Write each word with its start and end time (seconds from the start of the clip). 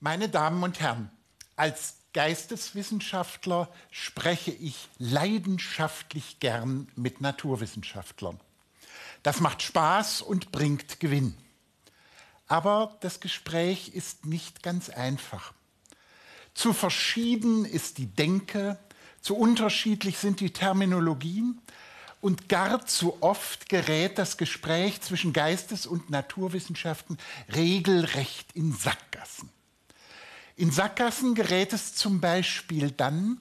Meine 0.00 0.28
Damen 0.28 0.62
und 0.62 0.78
Herren, 0.78 1.10
als 1.56 1.96
Geisteswissenschaftler 2.12 3.68
spreche 3.90 4.52
ich 4.52 4.88
leidenschaftlich 4.98 6.38
gern 6.38 6.86
mit 6.94 7.20
Naturwissenschaftlern. 7.20 8.38
Das 9.24 9.40
macht 9.40 9.60
Spaß 9.62 10.22
und 10.22 10.52
bringt 10.52 11.00
Gewinn. 11.00 11.36
Aber 12.46 12.96
das 13.00 13.18
Gespräch 13.18 13.88
ist 13.88 14.24
nicht 14.24 14.62
ganz 14.62 14.88
einfach. 14.88 15.52
Zu 16.54 16.72
verschieden 16.72 17.64
ist 17.64 17.98
die 17.98 18.06
Denke, 18.06 18.78
zu 19.20 19.36
unterschiedlich 19.36 20.18
sind 20.18 20.38
die 20.38 20.52
Terminologien 20.52 21.60
und 22.20 22.48
gar 22.48 22.86
zu 22.86 23.20
oft 23.20 23.68
gerät 23.68 24.16
das 24.16 24.36
Gespräch 24.36 25.00
zwischen 25.00 25.32
Geistes- 25.32 25.88
und 25.88 26.08
Naturwissenschaften 26.08 27.18
regelrecht 27.52 28.52
in 28.52 28.72
Sackgassen. 28.72 29.50
In 30.58 30.72
Sackgassen 30.72 31.36
gerät 31.36 31.72
es 31.72 31.94
zum 31.94 32.20
Beispiel 32.20 32.90
dann, 32.90 33.38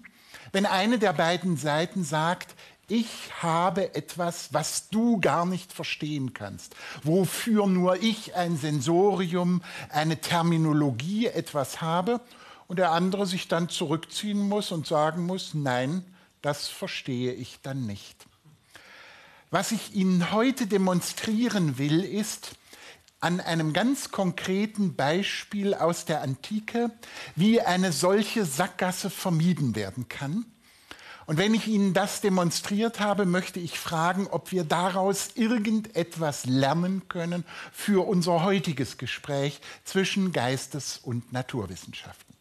wenn 0.52 0.68
eine 0.68 1.00
der 1.00 1.14
beiden 1.14 1.58
Seiten 1.58 2.04
sagt, 2.04 2.54
ich 2.88 3.08
habe 3.42 3.96
etwas, 3.96 4.54
was 4.54 4.90
du 4.90 5.20
gar 5.20 5.48
nicht 5.48 5.74
verstehen 5.74 6.36
kannst, 6.36 6.76
wofür 7.02 7.66
nur 7.66 8.04
ich 8.04 8.36
ein 8.36 8.56
Sensorium, 8.56 9.64
eine 9.90 10.22
Terminologie 10.22 11.26
etwas 11.26 11.82
habe 11.82 12.22
und 12.68 12.78
der 12.78 12.92
andere 12.92 13.26
sich 13.26 13.48
dann 13.48 13.68
zurückziehen 13.68 14.48
muss 14.48 14.72
und 14.72 14.86
sagen 14.86 15.26
muss, 15.26 15.56
nein, 15.56 16.06
das 16.44 16.68
verstehe 16.68 17.34
ich 17.34 17.58
dann 17.64 17.88
nicht. 17.88 18.28
Was 19.50 19.72
ich 19.72 19.96
Ihnen 19.96 20.32
heute 20.32 20.68
demonstrieren 20.68 21.80
will, 21.80 22.04
ist, 22.04 22.52
an 23.20 23.40
einem 23.40 23.74
ganz 23.74 24.12
konkreten 24.12 24.96
Beispiel 24.96 25.74
aus 25.74 26.06
der 26.06 26.22
Antike, 26.22 26.92
wie 27.36 27.62
eine 27.62 27.92
solche 27.92 28.46
Sackgasse 28.46 29.10
vermieden 29.10 29.76
werden 29.76 30.08
kann. 30.08 30.46
Und 31.26 31.38
wenn 31.38 31.54
ich 31.54 31.68
Ihnen 31.68 31.94
das 31.94 32.22
demonstriert 32.22 33.02
habe, 33.02 33.26
möchte 33.26 33.60
ich 33.60 33.78
fragen, 33.78 34.28
ob 34.28 34.54
wir 34.54 34.64
daraus 34.64 35.32
irgendetwas 35.36 36.46
lernen 36.46 37.10
können 37.10 37.44
für 37.74 38.08
unser 38.08 38.44
heutiges 38.44 38.98
Gespräch 38.98 39.60
zwischen 39.84 40.32
Geistes- 40.32 40.98
und 40.98 41.34
Naturwissenschaften. 41.34 42.34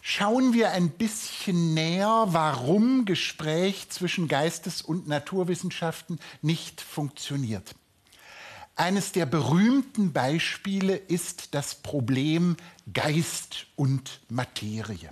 Schauen 0.00 0.54
wir 0.54 0.70
ein 0.70 0.90
bisschen 0.90 1.74
näher, 1.74 2.26
warum 2.28 3.04
Gespräch 3.04 3.90
zwischen 3.90 4.26
Geistes- 4.28 4.80
und 4.80 5.06
Naturwissenschaften 5.06 6.20
nicht 6.40 6.80
funktioniert. 6.80 7.74
Eines 8.76 9.12
der 9.12 9.26
berühmten 9.26 10.12
Beispiele 10.12 10.96
ist 10.96 11.54
das 11.54 11.76
Problem 11.76 12.56
Geist 12.92 13.66
und 13.76 14.20
Materie. 14.28 15.10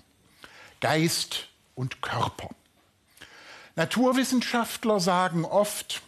Geist 0.81 1.49
und 1.77 2.03
Körper. 2.03 2.51
Naturwissenschaftler 3.77 4.99
sagen 4.99 5.45
oft, 5.45 6.03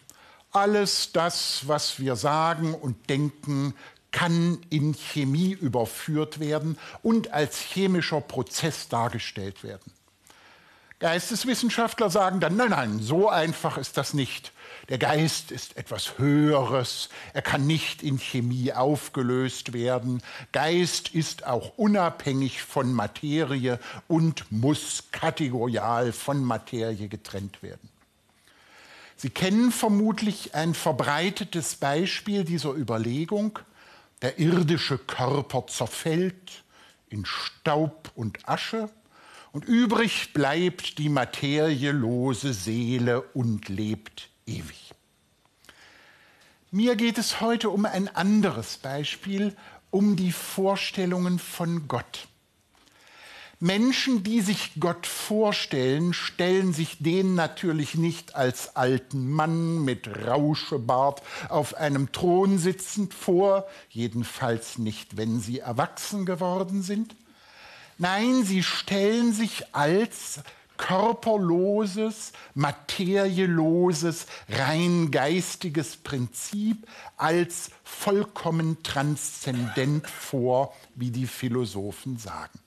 alles 0.50 1.12
das, 1.12 1.66
was 1.66 2.00
wir 2.00 2.16
sagen 2.16 2.74
und 2.74 3.08
denken, 3.08 3.74
kann 4.10 4.58
in 4.70 4.94
Chemie 4.94 5.52
überführt 5.52 6.40
werden 6.40 6.78
und 7.02 7.32
als 7.32 7.58
chemischer 7.58 8.20
Prozess 8.20 8.88
dargestellt 8.88 9.64
werden. 9.64 9.92
Geisteswissenschaftler 11.04 12.08
sagen 12.08 12.40
dann, 12.40 12.56
nein, 12.56 12.70
nein, 12.70 12.98
so 12.98 13.28
einfach 13.28 13.76
ist 13.76 13.98
das 13.98 14.14
nicht. 14.14 14.52
Der 14.88 14.96
Geist 14.96 15.50
ist 15.50 15.76
etwas 15.76 16.16
Höheres, 16.16 17.10
er 17.34 17.42
kann 17.42 17.66
nicht 17.66 18.02
in 18.02 18.18
Chemie 18.18 18.72
aufgelöst 18.72 19.74
werden. 19.74 20.22
Geist 20.52 21.10
ist 21.10 21.46
auch 21.46 21.76
unabhängig 21.76 22.62
von 22.62 22.94
Materie 22.94 23.78
und 24.08 24.50
muss 24.50 25.04
kategorial 25.12 26.12
von 26.12 26.42
Materie 26.42 27.08
getrennt 27.08 27.62
werden. 27.62 27.90
Sie 29.14 29.28
kennen 29.28 29.72
vermutlich 29.72 30.54
ein 30.54 30.72
verbreitetes 30.72 31.74
Beispiel 31.74 32.44
dieser 32.44 32.72
Überlegung. 32.72 33.58
Der 34.22 34.38
irdische 34.38 34.96
Körper 34.96 35.66
zerfällt 35.66 36.64
in 37.10 37.26
Staub 37.26 38.10
und 38.14 38.48
Asche 38.48 38.88
und 39.54 39.66
übrig 39.66 40.32
bleibt 40.32 40.98
die 40.98 41.08
materielose 41.08 42.52
Seele 42.52 43.22
und 43.22 43.68
lebt 43.68 44.28
ewig. 44.46 44.92
Mir 46.72 46.96
geht 46.96 47.18
es 47.18 47.40
heute 47.40 47.70
um 47.70 47.86
ein 47.86 48.08
anderes 48.08 48.78
Beispiel, 48.78 49.54
um 49.92 50.16
die 50.16 50.32
Vorstellungen 50.32 51.38
von 51.38 51.86
Gott. 51.86 52.26
Menschen, 53.60 54.24
die 54.24 54.40
sich 54.40 54.72
Gott 54.80 55.06
vorstellen, 55.06 56.14
stellen 56.14 56.72
sich 56.72 56.98
den 56.98 57.36
natürlich 57.36 57.94
nicht 57.94 58.34
als 58.34 58.74
alten 58.74 59.30
Mann 59.30 59.84
mit 59.84 60.26
Rauschebart 60.26 61.22
auf 61.48 61.76
einem 61.76 62.10
Thron 62.10 62.58
sitzend 62.58 63.14
vor, 63.14 63.68
jedenfalls 63.88 64.78
nicht, 64.78 65.16
wenn 65.16 65.38
sie 65.38 65.60
erwachsen 65.60 66.26
geworden 66.26 66.82
sind. 66.82 67.14
Nein, 67.98 68.44
sie 68.44 68.62
stellen 68.62 69.32
sich 69.32 69.74
als 69.74 70.40
körperloses, 70.76 72.32
materieloses, 72.54 74.26
rein 74.48 75.10
geistiges 75.10 75.96
Prinzip 75.96 76.86
als 77.16 77.70
vollkommen 77.84 78.82
transzendent 78.82 80.08
vor, 80.08 80.74
wie 80.94 81.10
die 81.10 81.26
Philosophen 81.26 82.18
sagen. 82.18 82.58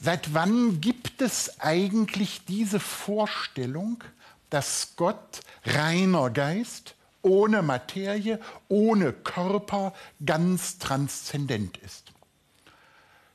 Seit 0.00 0.34
wann 0.34 0.80
gibt 0.80 1.22
es 1.22 1.60
eigentlich 1.60 2.44
diese 2.46 2.80
Vorstellung, 2.80 4.02
dass 4.50 4.94
Gott 4.96 5.40
reiner 5.64 6.30
Geist, 6.30 6.94
ohne 7.22 7.62
Materie, 7.62 8.40
ohne 8.68 9.12
Körper, 9.12 9.92
ganz 10.24 10.78
transzendent 10.78 11.78
ist? 11.78 12.12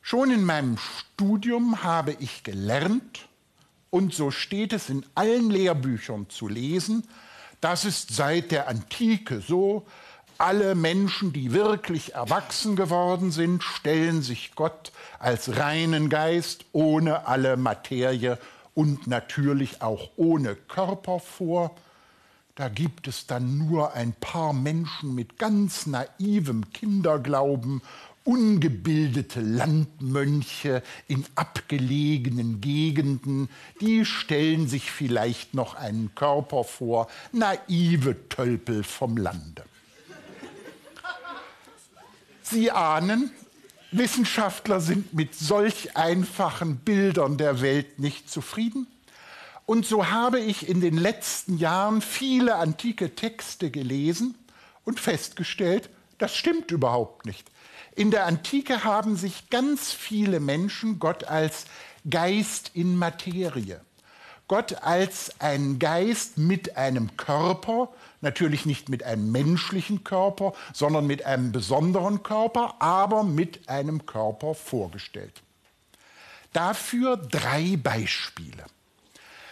Schon 0.02 0.32
in 0.32 0.44
meinem 0.44 0.78
Studium 0.78 1.84
habe 1.84 2.16
ich 2.20 2.44
gelernt, 2.44 3.28
und 3.90 4.14
so 4.14 4.32
steht 4.32 4.74
es 4.74 4.90
in 4.90 5.06
allen 5.16 5.50
Lehrbüchern 5.50 6.30
zu 6.30 6.48
lesen, 6.48 7.08
das 7.60 7.86
ist 7.86 8.16
seit 8.16 8.52
der 8.52 8.68
Antike 8.68 9.42
so, 9.42 9.86
alle 10.40 10.74
Menschen, 10.74 11.34
die 11.34 11.54
wirklich 11.54 12.16
erwachsen 12.16 12.76
geworden 12.76 13.32
sind, 13.32 13.62
stellen 13.62 14.24
sich 14.24 14.56
Gott 14.56 14.92
als 15.20 15.58
reinen 15.58 16.10
Geist 16.10 16.66
ohne 16.72 17.28
alle 17.28 17.58
Materie 17.58 18.40
und 18.74 19.06
natürlich 19.06 19.84
auch 19.84 20.10
ohne 20.16 20.56
Körper 20.56 21.20
vor. 21.20 21.76
Da 22.56 22.70
gibt 22.70 23.08
es 23.08 23.28
dann 23.28 23.60
nur 23.60 23.94
ein 23.94 24.14
paar 24.14 24.54
Menschen 24.54 25.14
mit 25.14 25.38
ganz 25.38 25.86
naivem 25.86 26.72
Kinderglauben 26.74 27.84
ungebildete 28.24 29.42
Landmönche 29.42 30.84
in 31.08 31.26
abgelegenen 31.36 32.62
Gegenden, 32.62 33.50
die 33.80 34.06
stellen 34.06 34.68
sich 34.68 34.92
vielleicht 34.92 35.54
noch 35.54 35.76
einen 35.76 36.14
Körper 36.14 36.64
vor, 36.64 37.08
naive 37.32 38.30
Tölpel 38.30 38.84
vom 38.84 39.18
Lande. 39.18 39.64
Sie 42.44 42.70
ahnen, 42.70 43.32
Wissenschaftler 43.92 44.82
sind 44.82 45.14
mit 45.14 45.36
solch 45.36 45.98
einfachen 45.98 46.78
Bildern 46.78 47.38
der 47.38 47.62
Welt 47.62 48.00
nicht 48.00 48.30
zufrieden. 48.30 48.88
Und 49.66 49.86
so 49.86 50.10
habe 50.10 50.40
ich 50.40 50.68
in 50.68 50.82
den 50.82 50.98
letzten 50.98 51.58
Jahren 51.58 52.02
viele 52.02 52.56
antike 52.56 53.16
Texte 53.16 53.72
gelesen 53.72 54.36
und 54.86 55.00
festgestellt, 55.00 55.90
das 56.18 56.36
stimmt 56.36 56.72
überhaupt 56.72 57.26
nicht. 57.26 57.50
In 57.96 58.12
der 58.12 58.26
Antike 58.26 58.84
haben 58.84 59.18
sich 59.18 59.50
ganz 59.50 59.92
viele 59.92 60.40
Menschen 60.40 61.00
Gott 61.00 61.26
als 61.26 61.66
Geist 62.10 62.72
in 62.74 62.96
Materie, 62.96 63.82
Gott 64.48 64.82
als 64.82 65.40
ein 65.40 65.78
Geist 65.78 66.38
mit 66.38 66.78
einem 66.78 67.16
Körper, 67.18 67.90
natürlich 68.22 68.66
nicht 68.66 68.90
mit 68.90 69.04
einem 69.04 69.32
menschlichen 69.32 70.04
Körper, 70.04 70.54
sondern 70.74 71.06
mit 71.06 71.26
einem 71.26 71.52
besonderen 71.52 72.24
Körper, 72.24 72.76
aber 72.80 73.24
mit 73.24 73.68
einem 73.70 74.06
Körper 74.06 74.56
vorgestellt. 74.56 75.42
Dafür 76.54 77.18
drei 77.18 77.78
Beispiele. 77.82 78.66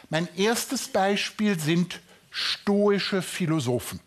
Mein 0.10 0.28
erstes 0.36 0.88
Beispiel 0.88 1.60
sind 1.60 2.02
stoische 2.32 3.22
Philosophen. 3.22 4.00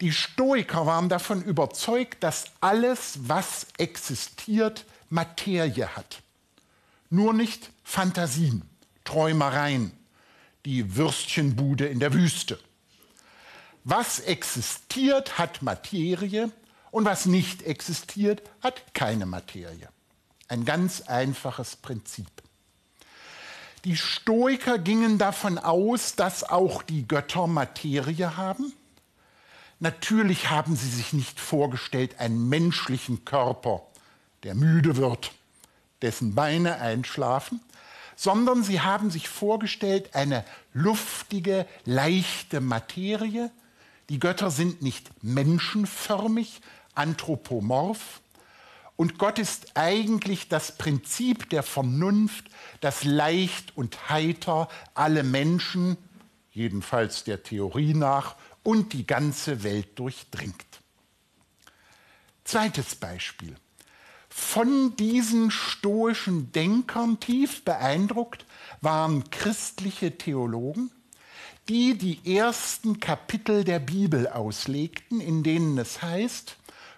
Die 0.00 0.12
Stoiker 0.12 0.86
waren 0.86 1.08
davon 1.08 1.42
überzeugt, 1.42 2.22
dass 2.22 2.46
alles, 2.60 3.18
was 3.28 3.66
existiert, 3.78 4.84
Materie 5.08 5.88
hat. 5.96 6.22
Nur 7.10 7.32
nicht 7.32 7.70
Fantasien, 7.84 8.68
Träumereien, 9.04 9.92
die 10.64 10.96
Würstchenbude 10.96 11.86
in 11.86 12.00
der 12.00 12.12
Wüste. 12.12 12.58
Was 13.84 14.18
existiert, 14.20 15.38
hat 15.38 15.62
Materie 15.62 16.50
und 16.90 17.04
was 17.04 17.26
nicht 17.26 17.62
existiert, 17.62 18.42
hat 18.62 18.94
keine 18.94 19.26
Materie. 19.26 19.88
Ein 20.48 20.64
ganz 20.64 21.02
einfaches 21.02 21.76
Prinzip. 21.76 22.30
Die 23.84 23.96
Stoiker 23.96 24.78
gingen 24.78 25.18
davon 25.18 25.58
aus, 25.58 26.16
dass 26.16 26.42
auch 26.42 26.82
die 26.82 27.06
Götter 27.06 27.46
Materie 27.46 28.36
haben. 28.36 28.72
Natürlich 29.80 30.50
haben 30.50 30.76
sie 30.76 30.88
sich 30.88 31.12
nicht 31.12 31.40
vorgestellt, 31.40 32.20
einen 32.20 32.48
menschlichen 32.48 33.24
Körper, 33.24 33.82
der 34.42 34.54
müde 34.54 34.96
wird, 34.96 35.32
dessen 36.02 36.34
Beine 36.34 36.80
einschlafen, 36.80 37.60
sondern 38.16 38.62
sie 38.62 38.80
haben 38.80 39.10
sich 39.10 39.28
vorgestellt 39.28 40.14
eine 40.14 40.44
luftige, 40.72 41.66
leichte 41.84 42.60
Materie. 42.60 43.50
Die 44.08 44.20
Götter 44.20 44.50
sind 44.50 44.82
nicht 44.82 45.10
menschenförmig, 45.22 46.60
anthropomorph. 46.94 48.20
Und 48.96 49.18
Gott 49.18 49.40
ist 49.40 49.72
eigentlich 49.74 50.48
das 50.48 50.78
Prinzip 50.78 51.50
der 51.50 51.64
Vernunft, 51.64 52.44
das 52.80 53.02
leicht 53.02 53.76
und 53.76 54.08
heiter 54.08 54.68
alle 54.94 55.24
Menschen, 55.24 55.96
jedenfalls 56.52 57.24
der 57.24 57.42
Theorie 57.42 57.94
nach, 57.94 58.36
und 58.64 58.92
die 58.92 59.06
ganze 59.06 59.62
Welt 59.62 59.96
durchdringt. 59.98 60.80
Zweites 62.42 62.96
Beispiel 62.96 63.56
von 64.36 64.96
diesen 64.96 65.52
stoischen 65.52 66.50
Denkern 66.50 67.20
tief 67.20 67.64
beeindruckt 67.64 68.44
waren 68.80 69.30
christliche 69.30 70.18
Theologen, 70.18 70.90
die 71.68 71.96
die 71.96 72.36
ersten 72.36 72.98
Kapitel 72.98 73.62
der 73.62 73.78
Bibel 73.78 74.26
auslegten, 74.26 75.20
in 75.20 75.44
denen 75.44 75.78
es 75.78 76.02
heißt, 76.02 76.56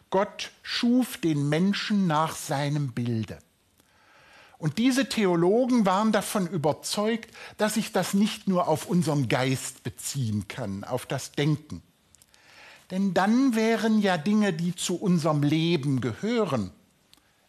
Gott 0.08 0.50
schuf 0.62 1.18
den 1.18 1.50
Menschen 1.50 2.06
nach 2.06 2.34
seinem 2.34 2.92
Bilde. 2.92 3.38
Und 4.58 4.78
diese 4.78 5.08
Theologen 5.08 5.84
waren 5.84 6.12
davon 6.12 6.46
überzeugt, 6.46 7.30
dass 7.58 7.74
sich 7.74 7.92
das 7.92 8.14
nicht 8.14 8.48
nur 8.48 8.68
auf 8.68 8.86
unseren 8.86 9.28
Geist 9.28 9.82
beziehen 9.82 10.48
kann, 10.48 10.82
auf 10.84 11.04
das 11.04 11.32
Denken. 11.32 11.82
Denn 12.90 13.12
dann 13.14 13.54
wären 13.54 14.00
ja 14.00 14.16
Dinge, 14.16 14.52
die 14.52 14.74
zu 14.74 14.96
unserem 14.96 15.42
Leben 15.42 16.00
gehören, 16.00 16.70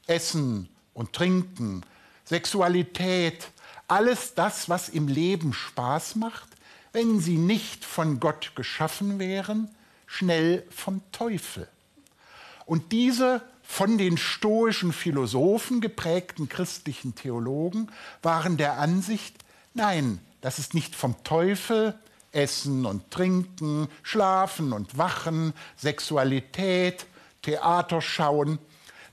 Essen 0.07 0.67
und 0.93 1.13
Trinken, 1.13 1.83
Sexualität, 2.25 3.51
alles 3.87 4.33
das, 4.33 4.67
was 4.67 4.89
im 4.89 5.07
Leben 5.07 5.53
Spaß 5.53 6.15
macht, 6.15 6.49
wenn 6.91 7.19
sie 7.19 7.37
nicht 7.37 7.85
von 7.85 8.19
Gott 8.19 8.53
geschaffen 8.55 9.19
wären, 9.19 9.69
schnell 10.07 10.65
vom 10.69 11.01
Teufel. 11.11 11.67
Und 12.65 12.91
diese 12.91 13.41
von 13.67 13.97
den 13.97 14.17
stoischen 14.17 14.93
Philosophen 14.93 15.81
geprägten 15.81 16.47
christlichen 16.47 17.13
Theologen 17.13 17.91
waren 18.23 18.57
der 18.57 18.79
Ansicht, 18.79 19.35
nein, 19.73 20.19
das 20.41 20.57
ist 20.57 20.73
nicht 20.73 20.95
vom 20.95 21.21
Teufel, 21.23 21.93
Essen 22.31 22.85
und 22.85 23.11
Trinken, 23.11 23.89
Schlafen 24.01 24.71
und 24.71 24.97
Wachen, 24.97 25.53
Sexualität, 25.75 27.05
Theater 27.43 28.01
schauen, 28.01 28.57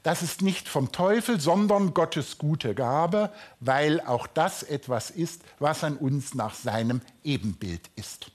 das 0.05 0.23
ist 0.23 0.41
nicht 0.41 0.69
vom 0.69 0.93
Teufel, 0.93 1.41
sondern 1.41 1.93
Gottes 1.93 2.39
gute 2.39 2.75
Gabe, 2.75 3.33
weil 3.61 4.01
auch 4.01 4.27
das 4.27 4.63
etwas 4.63 5.11
ist, 5.11 5.43
was 5.59 5.83
an 5.83 5.97
uns 5.97 6.35
nach 6.35 6.55
seinem 6.55 7.01
Ebenbild 7.25 7.91
ist. 7.97 8.31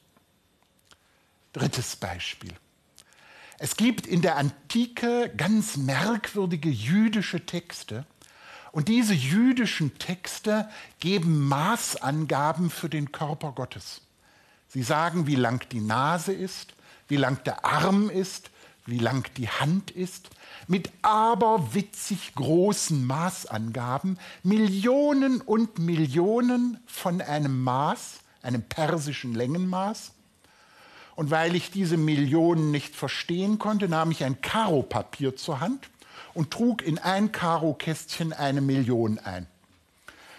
Drittes 1.53 1.95
Beispiel. 1.95 2.53
Es 3.59 3.75
gibt 3.75 4.07
in 4.07 4.21
der 4.21 4.37
Antike 4.37 5.31
ganz 5.35 5.75
merkwürdige 5.75 6.69
jüdische 6.69 7.45
Texte. 7.45 8.05
Und 8.71 8.87
diese 8.87 9.13
jüdischen 9.13 9.97
Texte 9.99 10.69
geben 10.99 11.47
Maßangaben 11.47 12.69
für 12.69 12.87
den 12.87 13.11
Körper 13.11 13.51
Gottes. 13.51 14.01
Sie 14.69 14.83
sagen, 14.83 15.27
wie 15.27 15.35
lang 15.35 15.67
die 15.69 15.81
Nase 15.81 16.31
ist, 16.31 16.73
wie 17.09 17.17
lang 17.17 17.43
der 17.43 17.65
Arm 17.65 18.09
ist, 18.09 18.49
wie 18.85 18.99
lang 18.99 19.27
die 19.35 19.49
Hand 19.49 19.91
ist 19.91 20.29
mit 20.67 20.89
aberwitzig 21.01 22.33
großen 22.35 23.05
Maßangaben, 23.05 24.17
Millionen 24.43 25.41
und 25.41 25.79
Millionen 25.79 26.79
von 26.85 27.21
einem 27.21 27.63
Maß, 27.63 28.19
einem 28.41 28.61
persischen 28.61 29.33
Längenmaß. 29.33 30.11
Und 31.19 31.31
weil 31.31 31.53
ich 31.53 31.69
diese 31.69 31.97
Millionen 31.97 32.71
nicht 32.71 32.95
verstehen 32.95 33.59
konnte, 33.59 33.89
nahm 33.89 34.09
ich 34.09 34.23
ein 34.23 34.39
Karopapier 34.39 35.35
zur 35.35 35.59
Hand 35.59 35.89
und 36.33 36.49
trug 36.49 36.81
in 36.81 36.97
ein 36.97 37.33
Karokästchen 37.33 38.31
eine 38.31 38.61
Million 38.61 39.19
ein. 39.19 39.45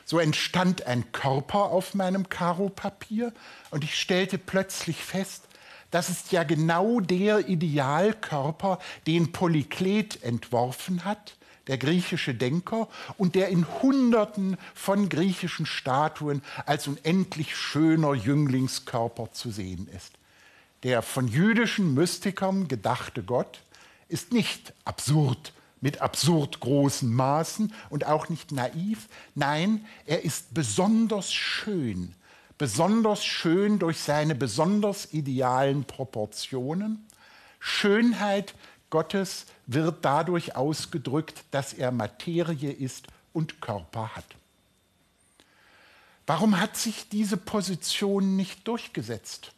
So 0.07 0.19
entstand 0.19 0.87
ein 0.87 1.13
Körper 1.13 1.65
auf 1.65 1.93
meinem 1.93 2.31
Karopapier 2.31 3.35
und 3.71 3.85
ich 3.85 4.01
stellte 4.01 4.39
plötzlich 4.39 4.97
fest, 4.97 5.43
das 5.91 6.09
ist 6.09 6.33
ja 6.33 6.45
genau 6.45 7.01
der 7.01 7.47
Idealkörper, 7.47 8.79
den 9.07 9.33
Polyklet 9.33 10.23
entworfen 10.23 11.05
hat, 11.05 11.37
der 11.67 11.77
griechische 11.77 12.35
Denker, 12.35 12.89
und 13.19 13.35
der 13.35 13.49
in 13.49 13.67
Hunderten 13.83 14.57
von 14.75 15.11
griechischen 15.11 15.67
Statuen 15.67 16.41
als 16.65 16.89
unendlich 16.89 17.55
schöner 17.55 18.15
Jünglingskörper 18.15 19.31
zu 19.33 19.51
sehen 19.51 19.87
ist. 19.95 20.15
Der 20.83 21.03
von 21.03 21.29
jüdischen 21.29 21.95
Mystikern 21.95 22.69
gedachte 22.69 23.23
Gott 23.23 23.61
ist 24.09 24.33
nicht 24.33 24.73
absurd 24.85 25.53
mit 25.81 26.01
absurd 26.01 26.61
großen 26.61 27.13
Maßen 27.13 27.73
und 27.89 28.07
auch 28.07 28.29
nicht 28.29 28.53
naiv. 28.53 29.09
Nein, 29.35 29.87
er 30.07 30.25
ist 30.25 30.53
besonders 30.55 31.33
schön, 31.33 32.15
besonders 32.59 33.25
schön 33.25 33.79
durch 33.79 33.99
seine 33.99 34.35
besonders 34.35 35.13
idealen 35.13 35.85
Proportionen. 35.85 37.07
Schönheit 37.59 38.55
Gottes 38.91 39.47
wird 39.67 40.05
dadurch 40.05 40.57
ausgedrückt, 40.57 41.45
dass 41.51 41.73
er 41.73 41.93
Materie 41.93 42.73
ist 42.73 43.07
und 43.33 43.61
Körper 43.61 44.17
hat. 44.17 44.27
Warum 46.27 46.61
hat 46.61 46.77
sich 46.77 47.09
diese 47.09 47.37
Position 47.37 48.37
nicht 48.37 48.67
durchgesetzt? 48.67 49.53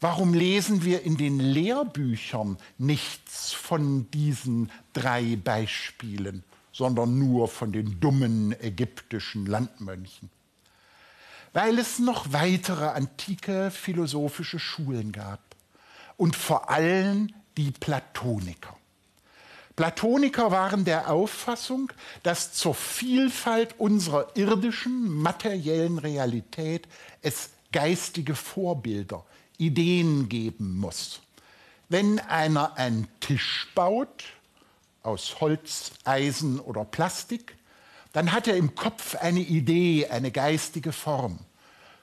Warum 0.00 0.34
lesen 0.34 0.84
wir 0.84 1.02
in 1.02 1.16
den 1.16 1.40
Lehrbüchern 1.40 2.56
nichts 2.78 3.52
von 3.52 4.10
diesen 4.10 4.70
drei 4.92 5.36
Beispielen, 5.36 6.44
sondern 6.72 7.18
nur 7.18 7.48
von 7.48 7.72
den 7.72 7.98
dummen 7.98 8.54
ägyptischen 8.60 9.46
Landmönchen? 9.46 10.30
weil 11.52 11.78
es 11.78 11.98
noch 11.98 12.32
weitere 12.32 12.86
antike 12.86 13.70
philosophische 13.70 14.58
Schulen 14.58 15.12
gab 15.12 15.40
und 16.16 16.36
vor 16.36 16.70
allem 16.70 17.32
die 17.56 17.70
Platoniker. 17.70 18.76
Platoniker 19.76 20.50
waren 20.50 20.84
der 20.84 21.10
Auffassung, 21.10 21.92
dass 22.24 22.52
zur 22.52 22.74
Vielfalt 22.74 23.74
unserer 23.78 24.36
irdischen, 24.36 25.08
materiellen 25.08 25.98
Realität 25.98 26.88
es 27.22 27.50
geistige 27.72 28.34
Vorbilder, 28.34 29.24
Ideen 29.58 30.28
geben 30.28 30.78
muss. 30.78 31.20
Wenn 31.88 32.18
einer 32.20 32.76
einen 32.76 33.08
Tisch 33.20 33.68
baut, 33.74 34.24
aus 35.02 35.40
Holz, 35.40 35.92
Eisen 36.04 36.60
oder 36.60 36.84
Plastik, 36.84 37.56
dann 38.12 38.32
hat 38.32 38.48
er 38.48 38.56
im 38.56 38.74
Kopf 38.74 39.14
eine 39.16 39.40
Idee, 39.40 40.06
eine 40.08 40.30
geistige 40.30 40.92
Form. 40.92 41.38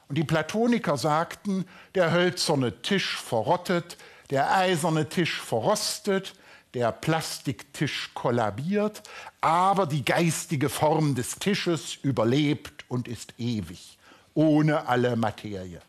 Und 0.07 0.17
die 0.17 0.23
Platoniker 0.23 0.97
sagten, 0.97 1.65
der 1.95 2.11
hölzerne 2.11 2.81
Tisch 2.81 3.17
verrottet, 3.17 3.97
der 4.29 4.55
eiserne 4.55 5.09
Tisch 5.09 5.41
verrostet, 5.41 6.35
der 6.73 6.91
Plastiktisch 6.91 8.11
kollabiert, 8.13 9.01
aber 9.41 9.87
die 9.87 10.03
geistige 10.03 10.69
Form 10.69 11.15
des 11.15 11.35
Tisches 11.39 11.95
überlebt 12.01 12.85
und 12.89 13.07
ist 13.07 13.33
ewig, 13.37 13.97
ohne 14.33 14.87
alle 14.87 15.15
Materie. 15.15 15.81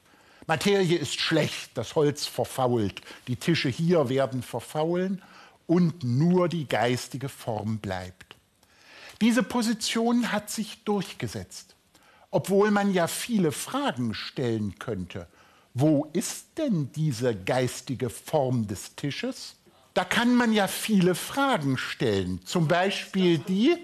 Materie 0.47 0.97
ist 0.97 1.21
schlecht, 1.21 1.71
das 1.75 1.95
Holz 1.95 2.27
verfault, 2.27 3.01
die 3.27 3.37
Tische 3.37 3.69
hier 3.69 4.09
werden 4.09 4.43
verfaulen 4.43 5.23
und 5.67 6.05
nur 6.05 6.49
die 6.49 6.69
geistige 6.69 7.29
Form 7.29 7.79
bleibt. 7.79 8.37
Diese 9.21 9.43
Position 9.43 10.31
hat 10.31 10.51
sich 10.51 10.85
durchgesetzt 10.85 11.77
obwohl 12.37 12.71
man 12.71 12.93
ja 12.93 13.07
viele 13.07 13.51
Fragen 13.51 14.13
stellen 14.13 14.79
könnte. 14.79 15.27
Wo 15.73 16.07
ist 16.13 16.59
denn 16.59 16.91
diese 16.93 17.35
geistige 17.35 18.11
Form 18.11 18.67
des 18.67 18.95
Tisches? 18.95 19.57
Da 19.95 20.05
kann 20.05 20.35
man 20.35 20.53
ja 20.53 20.69
viele 20.69 21.15
Fragen 21.15 21.79
stellen. 21.79 22.41
Zum 22.45 22.69
Beispiel 22.69 23.39
die, 23.39 23.77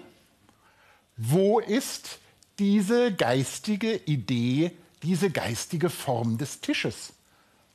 wo 1.17 1.59
ist 1.59 2.19
diese 2.59 3.11
geistige 3.11 3.95
Idee, 3.95 4.71
diese 5.03 5.29
geistige 5.29 5.89
Form 5.89 6.37
des 6.37 6.61
Tisches? 6.61 7.13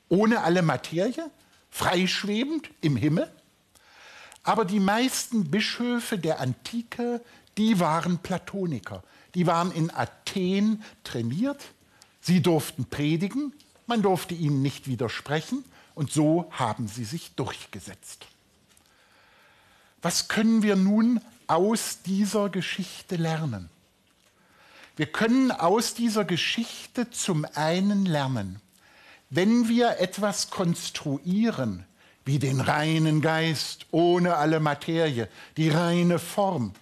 Ohne 0.08 0.42
alle 0.42 0.62
Materie? 0.62 1.30
Freischwebend 1.70 2.70
im 2.80 2.96
Himmel? 2.96 3.30
Aber 4.42 4.64
die 4.64 4.80
meisten 4.80 5.50
Bischöfe 5.50 6.18
der 6.18 6.40
Antike, 6.40 7.22
die 7.58 7.78
waren 7.78 8.18
Platoniker. 8.18 9.02
Die 9.34 9.46
waren 9.46 9.70
in 9.72 9.90
Athen 9.90 10.82
trainiert. 11.04 11.62
Sie 12.20 12.40
durften 12.40 12.86
predigen, 12.86 13.52
man 13.86 14.02
durfte 14.02 14.34
ihnen 14.34 14.62
nicht 14.62 14.86
widersprechen 14.86 15.64
und 15.94 16.12
so 16.12 16.50
haben 16.50 16.88
sie 16.88 17.04
sich 17.04 17.34
durchgesetzt. 17.36 18.26
Was 20.02 20.28
können 20.28 20.62
wir 20.62 20.76
nun 20.76 21.20
aus 21.46 22.02
dieser 22.02 22.50
Geschichte 22.50 23.16
lernen? 23.16 23.70
Wir 24.98 25.06
können 25.06 25.52
aus 25.52 25.94
dieser 25.94 26.24
Geschichte 26.24 27.08
zum 27.08 27.46
einen 27.54 28.04
lernen, 28.04 28.60
wenn 29.30 29.68
wir 29.68 30.00
etwas 30.00 30.50
konstruieren, 30.50 31.84
wie 32.24 32.40
den 32.40 32.60
reinen 32.60 33.20
Geist 33.20 33.86
ohne 33.92 34.34
alle 34.34 34.58
Materie, 34.58 35.28
die 35.56 35.68
reine 35.68 36.18
Form, 36.18 36.72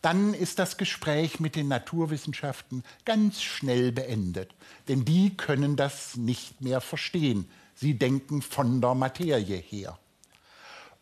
dann 0.00 0.32
ist 0.32 0.60
das 0.60 0.76
Gespräch 0.76 1.40
mit 1.40 1.56
den 1.56 1.66
Naturwissenschaften 1.66 2.84
ganz 3.04 3.42
schnell 3.42 3.90
beendet. 3.90 4.54
Denn 4.86 5.04
die 5.04 5.36
können 5.36 5.74
das 5.74 6.16
nicht 6.16 6.60
mehr 6.60 6.80
verstehen. 6.80 7.50
Sie 7.74 7.94
denken 7.94 8.42
von 8.42 8.80
der 8.80 8.94
Materie 8.94 9.56
her. 9.56 9.98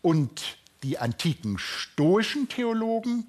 Und 0.00 0.56
die 0.82 0.96
antiken 0.96 1.58
stoischen 1.58 2.48
Theologen, 2.48 3.26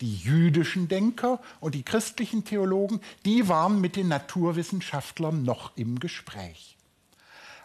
die 0.00 0.16
jüdischen 0.16 0.88
Denker 0.88 1.40
und 1.60 1.74
die 1.74 1.82
christlichen 1.82 2.44
Theologen, 2.44 3.00
die 3.24 3.48
waren 3.48 3.80
mit 3.80 3.96
den 3.96 4.08
Naturwissenschaftlern 4.08 5.42
noch 5.42 5.76
im 5.76 5.98
Gespräch. 5.98 6.76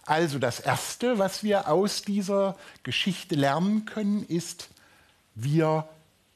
Also 0.06 0.40
das 0.40 0.60
Erste, 0.60 1.18
was 1.18 1.44
wir 1.44 1.70
aus 1.70 2.02
dieser 2.02 2.58
Geschichte 2.84 3.36
lernen 3.36 3.86
können, 3.86 4.26
ist, 4.26 4.70
wir 5.36 5.88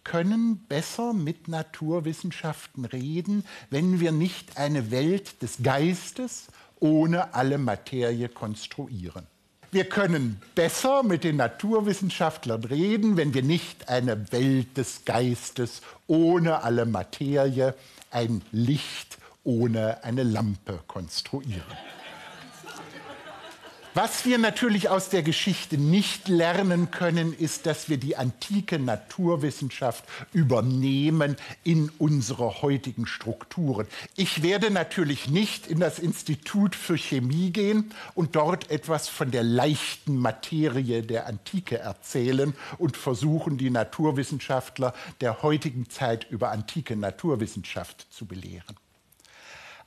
können 0.04 0.60
besser 0.70 1.14
mit 1.14 1.50
Naturwissenschaften 1.50 2.86
reden, 2.86 3.44
wenn 3.70 4.00
wir 4.00 4.14
nicht 4.14 4.58
eine 4.58 4.90
Welt 4.90 5.42
des 5.42 5.58
Geistes 5.62 6.48
ohne 6.80 7.34
alle 7.34 7.58
Materie 7.58 8.30
konstruieren. 8.30 9.28
Wir 9.70 9.84
können 9.84 10.42
besser 10.56 11.04
mit 11.04 11.26
den 11.26 11.36
Naturwissenschaftlern 11.36 12.64
reden, 12.64 13.18
wenn 13.18 13.34
wir 13.34 13.44
nicht 13.44 13.90
eine 13.90 14.32
Welt 14.32 14.78
des 14.78 15.04
Geistes 15.04 15.82
ohne 16.08 16.64
alle 16.64 16.86
Materie, 16.86 17.76
ein 18.10 18.42
Licht 18.52 19.18
ohne 19.44 20.04
eine 20.06 20.24
Lampe 20.24 20.80
konstruieren. 20.88 21.64
Was 24.00 24.28
wir 24.28 24.38
natürlich 24.38 24.90
aus 24.90 25.10
der 25.10 25.24
Geschichte 25.24 25.80
nicht 25.80 26.28
lernen 26.28 26.92
können, 26.92 27.34
ist, 27.34 27.66
dass 27.66 27.90
wir 27.90 27.98
die 27.98 28.16
antike 28.16 28.78
Naturwissenschaft 28.78 30.04
übernehmen 30.34 31.36
in 31.64 31.90
unsere 31.98 32.62
heutigen 32.62 33.08
Strukturen. 33.08 33.88
Ich 34.16 34.44
werde 34.44 34.70
natürlich 34.70 35.30
nicht 35.30 35.66
in 35.66 35.80
das 35.80 35.98
Institut 35.98 36.76
für 36.76 36.96
Chemie 36.96 37.50
gehen 37.50 37.92
und 38.14 38.36
dort 38.36 38.70
etwas 38.70 39.10
von 39.10 39.32
der 39.32 39.42
leichten 39.42 40.20
Materie 40.20 41.02
der 41.02 41.26
Antike 41.26 41.80
erzählen 41.80 42.54
und 42.78 42.98
versuchen, 42.98 43.58
die 43.58 43.72
Naturwissenschaftler 43.72 44.94
der 45.22 45.42
heutigen 45.42 45.90
Zeit 45.90 46.28
über 46.30 46.52
antike 46.52 46.96
Naturwissenschaft 46.96 48.06
zu 48.12 48.28
belehren. 48.28 48.76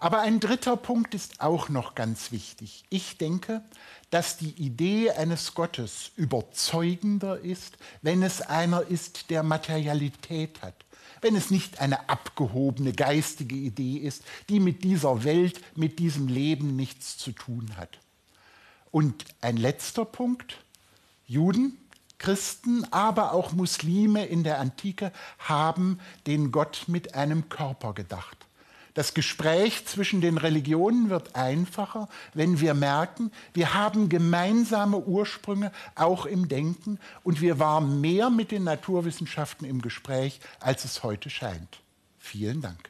Aber 0.00 0.21
ein 0.21 0.40
dritter 0.40 0.78
Punkt 0.78 1.14
ist 1.14 1.42
auch 1.42 1.69
noch 1.69 1.95
ganz 1.95 2.33
wichtig. 2.33 2.85
Ich 2.88 3.19
denke, 3.19 3.62
dass 4.09 4.38
die 4.38 4.52
Idee 4.52 5.11
eines 5.11 5.54
Gottes 5.54 6.12
überzeugender 6.16 7.38
ist, 7.38 7.76
wenn 8.00 8.23
es 8.23 8.40
einer 8.40 8.80
ist, 8.80 9.28
der 9.28 9.42
Materialität 9.42 10.62
hat, 10.62 10.75
wenn 11.21 11.37
es 11.37 11.50
nicht 11.50 11.83
eine 11.83 12.09
abgehobene 12.09 12.95
geistige 12.95 13.54
Idee 13.54 13.99
ist, 13.99 14.25
die 14.49 14.59
mit 14.59 14.85
dieser 14.85 15.23
Welt, 15.23 15.61
mit 15.76 15.99
diesem 15.99 16.28
Leben 16.28 16.76
nichts 16.76 17.19
zu 17.19 17.33
tun 17.33 17.76
hat. 17.76 17.99
Und 18.90 19.26
ein 19.42 19.59
letzter 19.59 20.07
Punkt, 20.07 20.57
Juden, 21.26 21.76
Christen, 22.16 22.85
aber 22.90 23.33
auch 23.33 23.52
Muslime 23.52 24.25
in 24.25 24.45
der 24.45 24.61
Antike 24.61 25.12
haben 25.38 26.00
den 26.26 26.52
Gott 26.52 26.85
mit 26.87 27.14
einem 27.14 27.50
Körper 27.50 27.92
gedacht. 27.92 28.47
Das 28.94 29.14
Gespräch 29.14 29.87
zwischen 29.87 30.20
den 30.20 30.37
Religionen 30.37 31.11
wird 31.11 31.37
einfacher, 31.37 32.09
wenn 32.35 32.61
wir 32.61 32.75
merken, 32.75 33.30
wir 33.54 33.75
haben 33.75 34.09
gemeinsame 34.09 34.99
Ursprünge 34.99 35.73
auch 35.94 36.26
im 36.26 36.49
Denken 36.49 36.99
und 37.23 37.40
wir 37.40 37.59
waren 37.59 38.00
mehr 38.00 38.30
mit 38.30 38.50
den 38.50 38.64
Naturwissenschaften 38.64 39.64
im 39.64 39.80
Gespräch, 39.80 40.40
als 40.59 40.85
es 40.85 41.02
heute 41.02 41.30
scheint. 41.30 41.80
Vielen 42.18 42.61
Dank. 42.61 42.89